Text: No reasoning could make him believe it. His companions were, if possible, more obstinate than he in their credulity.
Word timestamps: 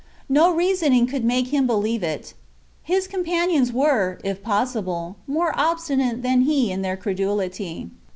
No 0.27 0.51
reasoning 0.51 1.05
could 1.05 1.23
make 1.23 1.49
him 1.49 1.67
believe 1.67 2.01
it. 2.01 2.33
His 2.81 3.05
companions 3.07 3.71
were, 3.71 4.17
if 4.23 4.41
possible, 4.41 5.17
more 5.27 5.53
obstinate 5.55 6.23
than 6.23 6.41
he 6.41 6.71
in 6.71 6.81
their 6.81 6.97
credulity. 6.97 7.91